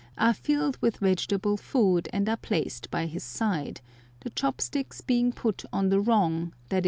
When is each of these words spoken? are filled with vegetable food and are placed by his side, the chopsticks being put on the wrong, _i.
are 0.17 0.33
filled 0.33 0.79
with 0.81 0.97
vegetable 0.97 1.55
food 1.57 2.09
and 2.11 2.27
are 2.27 2.35
placed 2.35 2.89
by 2.89 3.05
his 3.05 3.23
side, 3.23 3.81
the 4.21 4.31
chopsticks 4.31 4.99
being 4.99 5.31
put 5.31 5.63
on 5.71 5.89
the 5.89 5.99
wrong, 6.01 6.55
_i. 6.71 6.79